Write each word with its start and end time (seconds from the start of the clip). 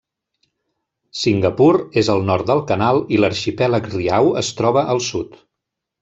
Singapur 1.23 1.67
és 2.03 2.09
al 2.15 2.23
nord 2.31 2.49
del 2.53 2.63
canal 2.73 3.01
i 3.17 3.21
l'arxipèlag 3.23 3.91
Riau 3.95 4.31
es 4.45 4.49
troba 4.63 4.87
al 4.95 5.03
sud. 5.13 5.37